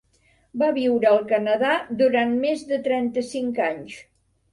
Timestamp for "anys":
3.67-4.01